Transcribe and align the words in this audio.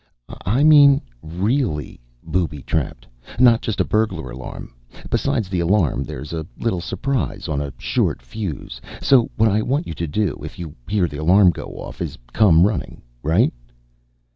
"I 0.47 0.63
mean 0.63 0.99
really 1.21 1.99
booby 2.23 2.63
trapped. 2.63 3.05
Not 3.37 3.61
just 3.61 3.79
a 3.79 3.85
burglar 3.85 4.31
alarm. 4.31 4.73
Besides 5.11 5.47
the 5.47 5.59
alarm, 5.59 6.05
there's 6.05 6.33
a 6.33 6.43
little 6.57 6.81
surprise 6.81 7.47
on 7.47 7.61
a 7.61 7.71
short 7.77 8.19
fuse. 8.19 8.81
So 8.99 9.29
what 9.37 9.49
I 9.51 9.61
want 9.61 9.85
you 9.85 9.93
to 9.93 10.07
do, 10.07 10.41
if 10.43 10.57
you 10.57 10.73
hear 10.89 11.07
the 11.07 11.17
alarm 11.21 11.51
go 11.51 11.65
off, 11.79 12.01
is 12.01 12.17
come 12.33 12.65
running. 12.65 13.03
Right?" 13.21 13.53